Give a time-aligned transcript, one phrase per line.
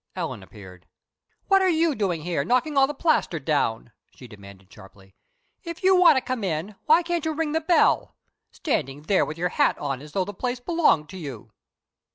[0.15, 0.87] Ellen appeared.
[1.47, 5.13] "What are you doing there, knocking all the plaster down?" she demanded, sharply.
[5.63, 8.15] "If you want to come in, why can't you ring the bell?
[8.49, 11.51] Standing there with your hat on as though the place belonged to you!"